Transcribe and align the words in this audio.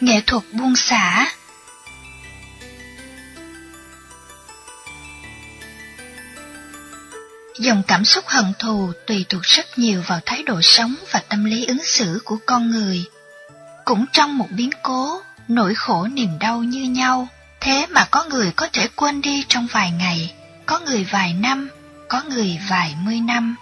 Nghệ 0.00 0.20
thuật 0.26 0.42
buông 0.52 0.76
xả 0.76 1.32
Dòng 7.58 7.82
cảm 7.88 8.04
xúc 8.04 8.24
hận 8.26 8.44
thù 8.58 8.92
tùy 9.06 9.26
thuộc 9.28 9.42
rất 9.42 9.78
nhiều 9.78 10.02
vào 10.06 10.20
thái 10.26 10.42
độ 10.42 10.60
sống 10.62 10.94
và 11.10 11.22
tâm 11.28 11.44
lý 11.44 11.66
ứng 11.66 11.84
xử 11.84 12.20
của 12.24 12.38
con 12.46 12.70
người. 12.70 13.04
Cũng 13.84 14.04
trong 14.12 14.38
một 14.38 14.46
biến 14.50 14.70
cố, 14.82 15.20
nỗi 15.48 15.74
khổ 15.74 16.06
niềm 16.06 16.38
đau 16.38 16.58
như 16.58 16.82
nhau, 16.82 17.28
thế 17.60 17.86
mà 17.90 18.04
có 18.10 18.24
người 18.24 18.52
có 18.56 18.68
thể 18.72 18.88
quên 18.96 19.20
đi 19.20 19.44
trong 19.48 19.66
vài 19.72 19.90
ngày, 19.90 20.34
có 20.66 20.78
người 20.78 21.04
vài 21.10 21.34
năm, 21.34 21.68
có 22.08 22.22
người 22.22 22.58
vài 22.68 22.94
mươi 23.04 23.20
năm, 23.20 23.56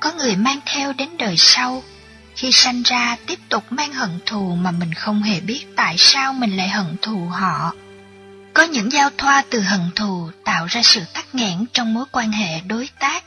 có 0.00 0.12
người 0.12 0.36
mang 0.36 0.60
theo 0.66 0.92
đến 0.92 1.08
đời 1.18 1.34
sau. 1.38 1.82
Khi 2.40 2.52
sanh 2.52 2.82
ra 2.82 3.16
tiếp 3.26 3.38
tục 3.48 3.72
mang 3.72 3.92
hận 3.92 4.18
thù 4.26 4.54
mà 4.54 4.70
mình 4.70 4.94
không 4.94 5.22
hề 5.22 5.40
biết 5.40 5.66
tại 5.76 5.94
sao 5.98 6.32
mình 6.32 6.56
lại 6.56 6.68
hận 6.68 6.96
thù 7.02 7.26
họ. 7.26 7.74
Có 8.54 8.62
những 8.62 8.92
giao 8.92 9.10
thoa 9.18 9.42
từ 9.50 9.60
hận 9.60 9.90
thù 9.96 10.30
tạo 10.44 10.66
ra 10.66 10.82
sự 10.82 11.00
tắc 11.14 11.34
nghẽn 11.34 11.64
trong 11.72 11.94
mối 11.94 12.04
quan 12.12 12.32
hệ 12.32 12.60
đối 12.60 12.88
tác. 12.98 13.24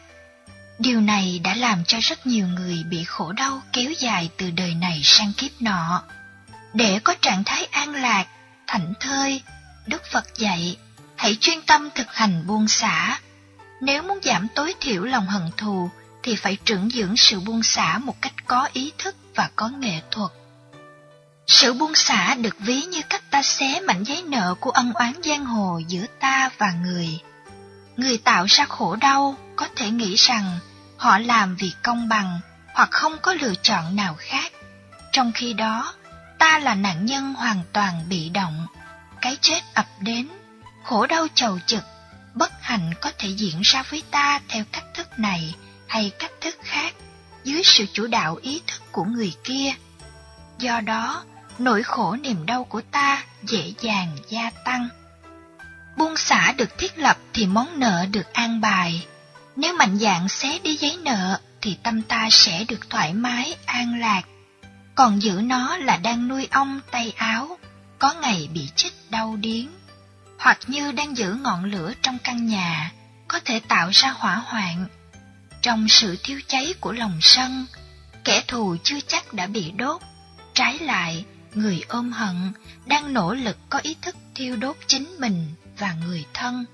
Điều 0.80 1.02
này 1.02 1.42
đã 1.44 1.56
làm 1.56 1.84
cho 1.86 1.98
rất 2.02 2.28
nhiều 2.28 2.48
người 2.48 2.84
bị 2.90 3.04
khổ 3.04 3.32
đau 3.32 3.62
kéo 3.74 3.92
dài 3.92 4.30
từ 4.38 4.52
đời 4.52 4.76
này 4.76 5.02
sang 5.04 5.34
kiếp 5.34 5.52
nọ. 5.62 6.04
Để 6.74 7.00
có 7.04 7.16
trạng 7.22 7.44
thái 7.44 7.66
an 7.66 7.96
lạc, 7.96 8.26
thảnh 8.68 8.94
thơi, 9.00 9.42
Đức 9.88 10.02
Phật 10.12 10.26
dạy, 10.38 10.78
hãy 11.16 11.38
chuyên 11.42 11.62
tâm 11.62 11.90
thực 11.96 12.14
hành 12.16 12.48
buông 12.48 12.68
xả. 12.68 13.20
Nếu 13.82 14.04
muốn 14.04 14.20
giảm 14.24 14.48
tối 14.56 14.74
thiểu 14.82 15.04
lòng 15.04 15.28
hận 15.28 15.52
thù, 15.58 15.90
thì 16.24 16.36
phải 16.36 16.58
trưởng 16.66 16.90
dưỡng 16.90 17.18
sự 17.18 17.40
buông 17.40 17.64
xả 17.64 17.98
một 17.98 18.22
cách 18.22 18.34
có 18.48 18.70
ý 18.74 18.92
thức 18.98 19.16
và 19.36 19.50
có 19.56 19.70
nghệ 19.70 20.02
thuật. 20.12 20.32
Sự 21.48 21.74
buông 21.74 21.96
xả 21.96 22.36
được 22.36 22.56
ví 22.60 22.82
như 22.82 23.02
cách 23.10 23.24
ta 23.32 23.44
xé 23.44 23.80
mảnh 23.80 24.04
giấy 24.04 24.24
nợ 24.24 24.56
của 24.60 24.72
ân 24.72 24.94
oán 24.94 25.14
giang 25.24 25.46
hồ 25.46 25.82
giữa 25.88 26.06
ta 26.20 26.50
và 26.58 26.72
người. 26.72 27.20
Người 27.98 28.18
tạo 28.18 28.46
ra 28.46 28.66
khổ 28.66 28.96
đau 28.96 29.36
có 29.56 29.68
thể 29.76 29.90
nghĩ 29.90 30.16
rằng 30.16 30.60
họ 30.98 31.18
làm 31.18 31.56
vì 31.56 31.72
công 31.84 32.10
bằng 32.10 32.40
hoặc 32.74 32.90
không 32.92 33.18
có 33.22 33.34
lựa 33.34 33.54
chọn 33.62 33.96
nào 33.96 34.16
khác. 34.18 34.52
Trong 35.12 35.32
khi 35.32 35.54
đó, 35.54 35.94
ta 36.40 36.60
là 36.60 36.76
nạn 36.76 37.06
nhân 37.06 37.34
hoàn 37.34 37.64
toàn 37.74 38.06
bị 38.10 38.30
động. 38.30 38.68
Cái 39.22 39.38
chết 39.42 39.62
ập 39.74 39.86
đến, 40.00 40.28
khổ 40.84 41.08
đau 41.08 41.28
chầu 41.36 41.60
trực, 41.66 41.84
bất 42.34 42.52
hạnh 42.62 42.92
có 43.02 43.12
thể 43.18 43.30
diễn 43.30 43.62
ra 43.62 43.84
với 43.84 44.04
ta 44.12 44.40
theo 44.48 44.64
cách 44.72 44.86
thức 44.94 45.20
này 45.20 45.56
hay 45.94 46.12
cách 46.20 46.32
thức 46.42 46.56
khác, 46.64 46.94
dưới 47.44 47.62
sự 47.64 47.86
chủ 47.94 48.08
đạo 48.08 48.36
ý 48.42 48.62
thức 48.68 48.82
của 48.92 49.04
người 49.04 49.34
kia. 49.44 49.74
Do 50.60 50.80
đó, 50.82 51.24
nỗi 51.60 51.84
khổ 51.84 52.16
niềm 52.16 52.46
đau 52.46 52.64
của 52.64 52.82
ta 52.82 53.24
dễ 53.44 53.74
dàng 53.82 54.18
gia 54.30 54.50
tăng. 54.50 54.90
Buông 55.98 56.18
xả 56.18 56.54
được 56.58 56.78
thiết 56.78 56.98
lập 56.98 57.18
thì 57.34 57.46
món 57.46 57.80
nợ 57.80 58.06
được 58.12 58.34
an 58.34 58.62
bài. 58.62 59.06
Nếu 59.56 59.74
mạnh 59.74 60.00
dạng 60.00 60.30
xé 60.30 60.60
đi 60.64 60.76
giấy 60.76 60.98
nợ 61.04 61.40
thì 61.62 61.78
tâm 61.84 62.02
ta 62.02 62.28
sẽ 62.32 62.64
được 62.68 62.90
thoải 62.90 63.14
mái, 63.14 63.56
an 63.66 64.00
lạc. 64.00 64.22
Còn 64.96 65.22
giữ 65.22 65.42
nó 65.44 65.78
là 65.78 65.98
đang 65.98 66.28
nuôi 66.28 66.48
ong 66.52 66.80
tay 66.92 67.14
áo, 67.18 67.58
có 68.00 68.14
ngày 68.22 68.50
bị 68.54 68.70
chích 68.76 68.94
đau 69.10 69.36
điếng. 69.36 69.68
Hoặc 70.40 70.60
như 70.68 70.92
đang 70.92 71.18
giữ 71.18 71.34
ngọn 71.34 71.66
lửa 71.66 71.94
trong 72.02 72.18
căn 72.24 72.48
nhà, 72.48 72.92
có 73.28 73.40
thể 73.46 73.60
tạo 73.68 73.90
ra 73.92 74.10
hỏa 74.10 74.36
hoạn. 74.36 74.86
Trong 75.64 75.88
sự 75.88 76.18
thiêu 76.24 76.40
cháy 76.48 76.74
của 76.80 76.92
lòng 76.92 77.18
sân, 77.22 77.66
kẻ 78.24 78.44
thù 78.48 78.76
chưa 78.84 79.00
chắc 79.08 79.34
đã 79.34 79.48
bị 79.48 79.72
đốt. 79.72 80.02
Trái 80.54 80.80
lại, 80.80 81.26
người 81.54 81.82
ôm 81.88 82.12
hận 82.12 82.52
đang 82.86 83.14
nỗ 83.14 83.34
lực 83.34 83.58
có 83.70 83.80
ý 83.80 83.96
thức 84.02 84.16
thiêu 84.36 84.56
đốt 84.56 84.76
chính 84.88 85.16
mình 85.20 85.54
và 85.78 85.94
người 85.94 86.26
thân. 86.34 86.66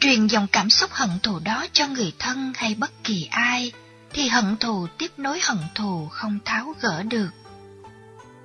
Truyền 0.00 0.26
dòng 0.26 0.46
cảm 0.52 0.70
xúc 0.70 0.90
hận 0.92 1.10
thù 1.22 1.38
đó 1.38 1.66
cho 1.72 1.86
người 1.86 2.12
thân 2.18 2.52
hay 2.56 2.74
bất 2.74 3.04
kỳ 3.04 3.28
ai, 3.30 3.72
thì 4.12 4.28
hận 4.28 4.56
thù 4.56 4.86
tiếp 4.98 5.12
nối 5.16 5.40
hận 5.42 5.58
thù 5.74 6.08
không 6.08 6.38
tháo 6.44 6.74
gỡ 6.80 7.02
được. 7.02 7.30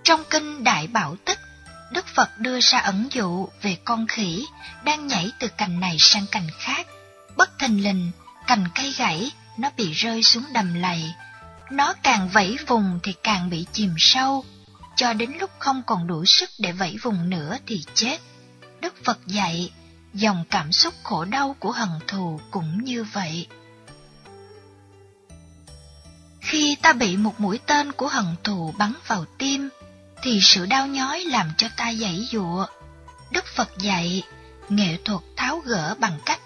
Trong 0.04 0.24
kinh 0.30 0.64
Đại 0.64 0.88
Bảo 0.88 1.16
Tích, 1.26 1.40
Đức 1.92 2.06
Phật 2.16 2.30
đưa 2.40 2.60
ra 2.62 2.80
ẩn 2.80 3.08
dụ 3.12 3.48
về 3.62 3.78
con 3.86 4.08
khỉ 4.08 4.46
đang 4.84 5.08
nhảy 5.08 5.32
từ 5.40 5.48
cành 5.48 5.80
này 5.80 5.96
sang 6.00 6.26
cành 6.32 6.48
khác. 6.60 6.88
Bất 7.38 7.60
thình 7.60 7.84
lình, 7.84 8.12
cành 8.48 8.66
cây 8.76 8.94
gãy, 8.98 9.32
nó 9.58 9.72
bị 9.78 9.92
rơi 9.92 10.24
xuống 10.24 10.44
đầm 10.54 10.74
lầy. 10.74 11.14
Nó 11.72 11.94
càng 12.04 12.30
vẫy 12.30 12.58
vùng 12.68 13.00
thì 13.04 13.14
càng 13.24 13.50
bị 13.50 13.66
chìm 13.72 13.94
sâu, 13.98 14.46
cho 14.96 15.14
đến 15.14 15.32
lúc 15.40 15.52
không 15.60 15.84
còn 15.86 16.08
đủ 16.08 16.26
sức 16.26 16.50
để 16.60 16.72
vẫy 16.72 16.98
vùng 17.02 17.30
nữa 17.30 17.58
thì 17.68 17.84
chết. 17.94 18.22
Đức 18.82 18.94
Phật 19.04 19.28
dạy, 19.28 19.72
dòng 20.14 20.44
cảm 20.50 20.72
xúc 20.72 20.94
khổ 21.04 21.26
đau 21.26 21.56
của 21.60 21.72
hận 21.72 21.90
thù 22.08 22.40
cũng 22.52 22.84
như 22.84 23.04
vậy. 23.04 23.48
Khi 26.42 26.78
ta 26.82 26.94
bị 26.94 27.18
một 27.18 27.40
mũi 27.40 27.60
tên 27.66 27.92
của 27.92 28.08
hận 28.08 28.36
thù 28.44 28.74
bắn 28.78 28.94
vào 29.08 29.26
tim, 29.38 29.70
thì 30.22 30.40
sự 30.42 30.66
đau 30.66 30.88
nhói 30.88 31.20
làm 31.20 31.52
cho 31.58 31.68
ta 31.78 31.94
giãy 31.94 32.28
dụa 32.32 32.66
Đức 33.32 33.46
Phật 33.56 33.78
dạy, 33.78 34.24
nghệ 34.70 34.98
thuật 35.06 35.22
tháo 35.36 35.60
gỡ 35.60 35.96
bằng 36.00 36.20
cách 36.26 36.40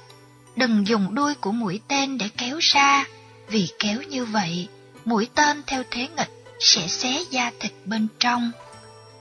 đừng 0.56 0.88
dùng 0.88 1.16
đuôi 1.16 1.36
của 1.36 1.52
mũi 1.52 1.80
tên 1.88 2.18
để 2.18 2.30
kéo 2.38 2.58
ra, 2.62 3.06
vì 3.48 3.70
kéo 3.80 4.02
như 4.02 4.26
vậy, 4.26 4.68
mũi 5.06 5.30
tên 5.36 5.62
theo 5.68 5.84
thế 5.92 6.08
nghịch 6.18 6.32
sẽ 6.60 6.88
xé 6.88 7.24
da 7.30 7.52
thịt 7.60 7.72
bên 7.86 8.08
trong. 8.20 8.52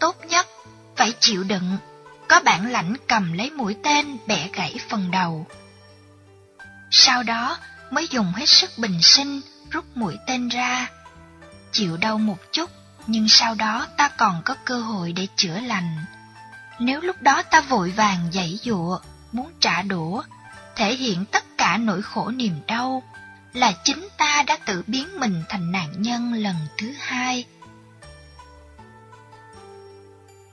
Tốt 0.01 0.17
nhất, 0.29 0.47
phải 0.97 1.13
chịu 1.21 1.45
đựng, 1.45 1.77
có 2.29 2.41
bản 2.45 2.73
lãnh 2.73 2.95
cầm 3.09 3.33
lấy 3.33 3.51
mũi 3.51 3.77
tên 3.83 4.17
bẻ 4.27 4.49
gãy 4.53 4.77
phần 4.89 5.11
đầu. 5.11 5.47
Sau 6.91 7.23
đó 7.23 7.59
mới 7.91 8.09
dùng 8.11 8.33
hết 8.33 8.47
sức 8.49 8.71
bình 8.77 9.03
sinh 9.03 9.41
rút 9.71 9.85
mũi 9.95 10.17
tên 10.27 10.49
ra. 10.49 10.91
Chịu 11.73 11.97
đau 11.97 12.19
một 12.19 12.39
chút, 12.53 12.71
nhưng 13.07 13.29
sau 13.29 13.55
đó 13.55 13.87
ta 13.97 14.09
còn 14.09 14.43
có 14.45 14.57
cơ 14.65 14.81
hội 14.81 15.13
để 15.13 15.27
chữa 15.37 15.61
lành. 15.61 16.05
Nếu 16.79 17.01
lúc 17.01 17.23
đó 17.23 17.43
ta 17.43 17.61
vội 17.61 17.91
vàng 17.91 18.31
dãy 18.33 18.59
dụa, 18.63 18.99
muốn 19.33 19.53
trả 19.61 19.83
đũa, 19.83 20.23
thể 20.81 20.95
hiện 20.95 21.25
tất 21.25 21.45
cả 21.59 21.77
nỗi 21.77 22.03
khổ 22.03 22.31
niềm 22.31 22.61
đau, 22.67 23.03
là 23.53 23.73
chính 23.85 24.09
ta 24.17 24.43
đã 24.47 24.57
tự 24.67 24.83
biến 24.87 25.21
mình 25.21 25.43
thành 25.49 25.73
nạn 25.73 25.93
nhân 25.99 26.33
lần 26.33 26.57
thứ 26.79 26.93
hai. 26.99 27.45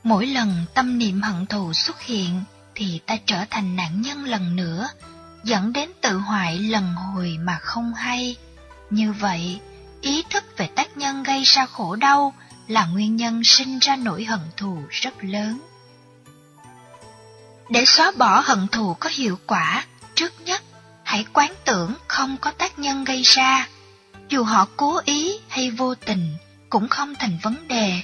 Mỗi 0.04 0.26
lần 0.26 0.66
tâm 0.74 0.98
niệm 0.98 1.22
hận 1.22 1.46
thù 1.46 1.74
xuất 1.74 2.02
hiện 2.02 2.42
thì 2.76 3.00
ta 3.06 3.18
trở 3.26 3.46
thành 3.50 3.76
nạn 3.76 4.02
nhân 4.02 4.24
lần 4.24 4.56
nữa, 4.56 4.90
dẫn 5.44 5.74
đến 5.74 5.90
tự 6.02 6.18
hoại 6.18 6.60
lần 6.60 6.94
hồi 6.96 7.38
mà 7.42 7.60
không 7.62 7.94
hay. 7.94 8.36
Như 8.90 9.14
vậy, 9.14 9.60
ý 10.02 10.24
thức 10.30 10.44
về 10.58 10.68
tác 10.76 10.98
nhân 10.98 11.24
gây 11.24 11.44
ra 11.44 11.66
khổ 11.66 11.96
đau 11.96 12.34
là 12.68 12.86
nguyên 12.86 13.16
nhân 13.16 13.44
sinh 13.44 13.80
ra 13.80 13.96
nỗi 13.96 14.26
hận 14.26 14.42
thù 14.58 14.78
rất 14.90 15.24
lớn. 15.24 15.60
Để 17.70 17.86
xóa 17.86 18.12
bỏ 18.18 18.40
hận 18.40 18.68
thù 18.68 18.94
có 18.94 19.10
hiệu 19.14 19.40
quả, 19.48 19.86
hãy 21.18 21.26
quán 21.34 21.54
tưởng 21.66 21.94
không 22.08 22.38
có 22.42 22.52
tác 22.52 22.80
nhân 22.80 23.04
gây 23.04 23.22
ra. 23.22 23.68
Dù 24.30 24.44
họ 24.44 24.68
cố 24.78 25.00
ý 25.06 25.40
hay 25.48 25.72
vô 25.72 25.96
tình 25.96 26.38
cũng 26.70 26.90
không 26.90 27.16
thành 27.16 27.40
vấn 27.42 27.68
đề. 27.68 28.02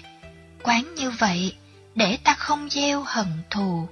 Quán 0.64 0.96
như 0.96 1.10
vậy 1.10 1.56
để 1.96 2.18
ta 2.24 2.34
không 2.34 2.70
gieo 2.70 3.04
hận 3.04 3.28
thù. 3.50 3.88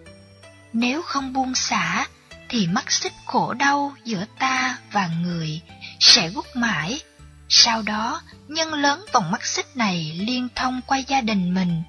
Nếu 0.74 1.02
không 1.02 1.34
buông 1.34 1.56
xả 1.56 2.08
thì 2.50 2.68
mắt 2.68 2.92
xích 2.92 3.14
khổ 3.26 3.54
đau 3.54 3.96
giữa 4.04 4.26
ta 4.40 4.78
và 4.92 5.08
người 5.08 5.62
sẽ 6.00 6.30
gút 6.30 6.46
mãi. 6.56 7.02
Sau 7.50 7.82
đó, 7.82 8.22
nhân 8.48 8.74
lớn 8.74 9.06
vòng 9.14 9.32
mắt 9.32 9.46
xích 9.46 9.78
này 9.78 10.20
liên 10.28 10.48
thông 10.56 10.82
qua 10.88 10.98
gia 10.98 11.22
đình 11.22 11.54
mình, 11.54 11.84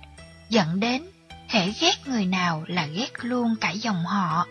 dẫn 0.49 0.81
đến 0.81 1.03
hễ 1.49 1.73
ghét 1.81 2.07
người 2.07 2.27
nào 2.27 2.65
là 2.67 2.87
ghét 2.87 3.11
luôn 3.21 3.57
cả 3.61 3.71
dòng 3.71 4.05
họ. 4.05 4.47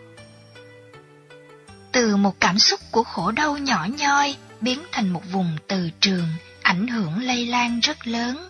Từ 1.92 2.16
một 2.16 2.40
cảm 2.40 2.58
xúc 2.58 2.80
của 2.90 3.02
khổ 3.02 3.30
đau 3.30 3.58
nhỏ 3.58 3.86
nhoi 3.98 4.36
biến 4.60 4.82
thành 4.92 5.08
một 5.08 5.22
vùng 5.32 5.56
từ 5.68 5.90
trường, 6.00 6.28
ảnh 6.62 6.88
hưởng 6.88 7.22
lây 7.22 7.46
lan 7.46 7.80
rất 7.80 8.06
lớn, 8.06 8.48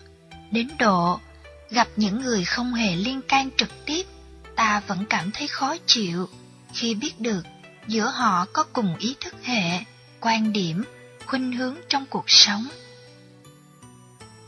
đến 0.51 0.69
độ 0.79 1.19
gặp 1.69 1.87
những 1.95 2.21
người 2.21 2.45
không 2.45 2.73
hề 2.73 2.95
liên 2.95 3.21
can 3.21 3.49
trực 3.57 3.85
tiếp, 3.85 4.03
ta 4.55 4.81
vẫn 4.87 5.05
cảm 5.09 5.31
thấy 5.31 5.47
khó 5.47 5.75
chịu 5.85 6.29
khi 6.73 6.95
biết 6.95 7.19
được 7.19 7.41
giữa 7.87 8.11
họ 8.15 8.45
có 8.53 8.63
cùng 8.73 8.95
ý 8.97 9.15
thức 9.19 9.35
hệ, 9.43 9.79
quan 10.19 10.53
điểm, 10.53 10.83
khuynh 11.25 11.53
hướng 11.53 11.75
trong 11.89 12.05
cuộc 12.05 12.25
sống. 12.27 12.67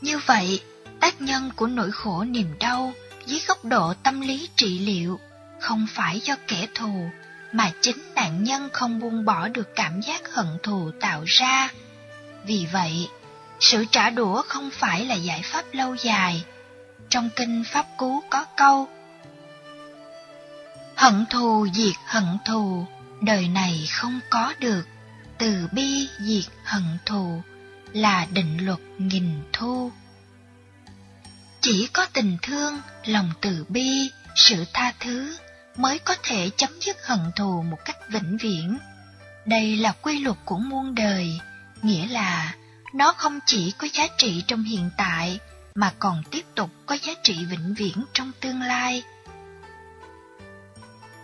Như 0.00 0.18
vậy, 0.26 0.60
tác 1.00 1.20
nhân 1.20 1.50
của 1.56 1.66
nỗi 1.66 1.92
khổ 1.92 2.24
niềm 2.24 2.58
đau 2.58 2.92
dưới 3.26 3.40
góc 3.46 3.64
độ 3.64 3.94
tâm 3.94 4.20
lý 4.20 4.48
trị 4.56 4.78
liệu 4.78 5.20
không 5.60 5.86
phải 5.90 6.20
do 6.20 6.34
kẻ 6.46 6.66
thù 6.74 7.10
mà 7.56 7.70
chính 7.80 8.14
nạn 8.14 8.44
nhân 8.44 8.68
không 8.72 9.00
buông 9.00 9.24
bỏ 9.24 9.48
được 9.48 9.68
cảm 9.76 10.00
giác 10.00 10.34
hận 10.34 10.46
thù 10.62 10.90
tạo 11.00 11.22
ra. 11.26 11.68
Vì 12.44 12.66
vậy, 12.72 13.08
sự 13.60 13.84
trả 13.90 14.10
đũa 14.10 14.42
không 14.42 14.70
phải 14.72 15.04
là 15.04 15.14
giải 15.14 15.42
pháp 15.44 15.64
lâu 15.72 15.94
dài, 15.94 16.44
Trong 17.08 17.30
kinh 17.36 17.64
Pháp 17.72 17.86
Cú 17.96 18.22
có 18.30 18.44
câu 18.56 18.88
Hận 20.96 21.26
thù 21.30 21.66
diệt 21.74 21.96
hận 22.06 22.24
thù, 22.44 22.86
đời 23.20 23.48
này 23.48 23.88
không 23.92 24.20
có 24.30 24.54
được. 24.58 24.82
Từ 25.38 25.68
bi 25.72 26.08
diệt 26.18 26.52
hận 26.64 26.98
thù 27.06 27.42
là 27.92 28.26
định 28.32 28.66
luật 28.66 28.80
nghìn 28.98 29.42
thu. 29.52 29.92
Chỉ 31.60 31.88
có 31.92 32.06
tình 32.12 32.36
thương, 32.42 32.80
lòng 33.04 33.30
từ 33.40 33.64
bi, 33.68 34.10
sự 34.34 34.64
tha 34.72 34.92
thứ 35.00 35.36
mới 35.76 35.98
có 35.98 36.14
thể 36.22 36.50
chấm 36.56 36.70
dứt 36.80 37.06
hận 37.06 37.20
thù 37.36 37.62
một 37.62 37.78
cách 37.84 37.96
vĩnh 38.08 38.36
viễn. 38.36 38.78
Đây 39.44 39.76
là 39.76 39.92
quy 40.02 40.20
luật 40.20 40.36
của 40.44 40.58
muôn 40.58 40.94
đời, 40.94 41.40
nghĩa 41.82 42.08
là 42.08 42.54
nó 42.94 43.12
không 43.12 43.38
chỉ 43.46 43.70
có 43.78 43.88
giá 43.92 44.06
trị 44.18 44.44
trong 44.46 44.62
hiện 44.62 44.90
tại 44.96 45.38
mà 45.74 45.92
còn 45.98 46.22
tiếp 46.30 46.44
tục 46.54 46.70
có 46.86 46.98
giá 47.02 47.12
trị 47.22 47.44
vĩnh 47.44 47.74
viễn 47.74 48.04
trong 48.12 48.32
tương 48.40 48.62
lai. 48.62 49.02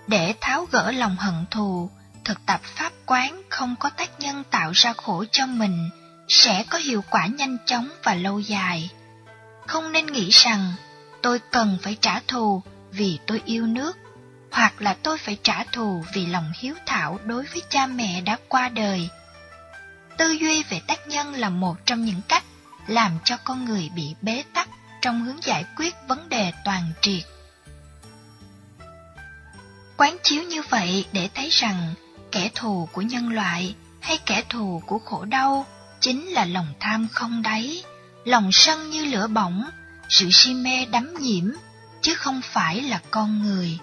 Để 0.06 0.34
tháo 0.40 0.66
gỡ 0.70 0.90
lòng 0.90 1.16
hận 1.16 1.46
thù, 1.50 1.90
thực 2.24 2.46
tập 2.46 2.60
pháp 2.64 2.92
quán 3.06 3.42
không 3.48 3.76
có 3.80 3.90
tác 3.90 4.20
nhân 4.20 4.44
tạo 4.50 4.70
ra 4.74 4.92
khổ 4.92 5.24
cho 5.32 5.46
mình 5.46 5.90
sẽ 6.28 6.64
có 6.70 6.78
hiệu 6.78 7.04
quả 7.10 7.26
nhanh 7.26 7.56
chóng 7.66 7.88
và 8.02 8.14
lâu 8.14 8.38
dài. 8.40 8.90
Không 9.66 9.92
nên 9.92 10.06
nghĩ 10.06 10.30
rằng 10.30 10.72
tôi 11.22 11.40
cần 11.50 11.78
phải 11.82 11.96
trả 12.00 12.20
thù 12.28 12.62
vì 12.90 13.18
tôi 13.26 13.42
yêu 13.44 13.66
nước, 13.66 13.98
hoặc 14.52 14.82
là 14.82 14.96
tôi 15.02 15.18
phải 15.18 15.38
trả 15.42 15.64
thù 15.64 16.04
vì 16.14 16.26
lòng 16.26 16.52
hiếu 16.58 16.74
thảo 16.86 17.18
đối 17.24 17.44
với 17.44 17.62
cha 17.68 17.86
mẹ 17.86 18.20
đã 18.20 18.38
qua 18.48 18.68
đời. 18.68 19.08
Tư 20.16 20.30
duy 20.30 20.62
về 20.62 20.80
tác 20.86 21.08
nhân 21.08 21.34
là 21.34 21.48
một 21.48 21.76
trong 21.86 22.04
những 22.04 22.20
cách 22.28 22.44
làm 22.86 23.18
cho 23.24 23.36
con 23.44 23.64
người 23.64 23.90
bị 23.94 24.14
bế 24.22 24.44
tắc 24.54 24.68
trong 25.00 25.24
hướng 25.24 25.42
giải 25.42 25.64
quyết 25.76 25.94
vấn 26.08 26.28
đề 26.28 26.52
toàn 26.64 26.92
triệt. 27.00 27.22
Quán 29.96 30.16
chiếu 30.22 30.42
như 30.42 30.62
vậy 30.62 31.06
để 31.12 31.28
thấy 31.34 31.48
rằng 31.50 31.94
kẻ 32.32 32.50
thù 32.54 32.88
của 32.92 33.02
nhân 33.02 33.28
loại 33.28 33.74
hay 34.00 34.18
kẻ 34.26 34.42
thù 34.48 34.82
của 34.86 34.98
khổ 34.98 35.24
đau 35.24 35.66
chính 36.00 36.28
là 36.28 36.44
lòng 36.44 36.74
tham 36.80 37.08
không 37.12 37.42
đáy, 37.42 37.82
lòng 38.24 38.52
sân 38.52 38.90
như 38.90 39.04
lửa 39.04 39.26
bỏng, 39.26 39.64
sự 40.08 40.28
si 40.32 40.54
mê 40.54 40.84
đắm 40.84 41.14
nhiễm, 41.20 41.50
chứ 42.00 42.14
không 42.14 42.40
phải 42.44 42.80
là 42.80 43.00
con 43.10 43.42
người. 43.42 43.78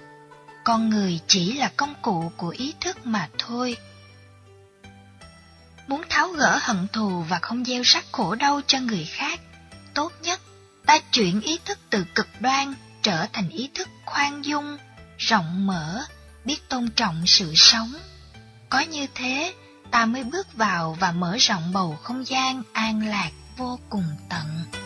Con 0.69 0.89
người 0.89 1.19
chỉ 1.27 1.53
là 1.53 1.71
công 1.77 1.93
cụ 2.01 2.31
của 2.37 2.49
ý 2.49 2.73
thức 2.81 3.05
mà 3.05 3.29
thôi. 3.37 3.77
Muốn 5.87 6.01
tháo 6.09 6.27
gỡ 6.27 6.59
hận 6.61 6.87
thù 6.93 7.21
và 7.29 7.39
không 7.39 7.65
gieo 7.65 7.81
rắc 7.81 8.05
khổ 8.11 8.35
đau 8.35 8.61
cho 8.67 8.79
người 8.79 9.05
khác, 9.05 9.39
tốt 9.93 10.11
nhất 10.21 10.41
ta 10.85 10.99
chuyển 11.11 11.41
ý 11.41 11.59
thức 11.65 11.79
từ 11.89 12.05
cực 12.15 12.27
đoan 12.39 12.73
trở 13.01 13.25
thành 13.33 13.49
ý 13.49 13.69
thức 13.73 13.87
khoan 14.05 14.45
dung, 14.45 14.77
rộng 15.17 15.67
mở, 15.67 16.03
biết 16.45 16.69
tôn 16.69 16.89
trọng 16.95 17.23
sự 17.27 17.53
sống. 17.55 17.93
Có 18.69 18.79
như 18.79 19.07
thế, 19.15 19.53
ta 19.91 20.05
mới 20.05 20.23
bước 20.23 20.53
vào 20.53 20.97
và 20.99 21.11
mở 21.11 21.37
rộng 21.39 21.73
bầu 21.73 21.97
không 22.03 22.27
gian 22.27 22.63
an 22.73 23.07
lạc 23.07 23.31
vô 23.57 23.79
cùng 23.89 24.05
tận. 24.29 24.78